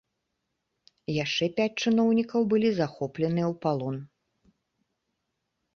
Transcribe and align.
Яшчэ 1.23 1.45
пяць 1.59 1.79
чыноўнікаў 1.83 2.41
былі 2.55 2.69
захопленыя 2.81 3.47
ў 3.53 3.55
палон. 3.67 4.03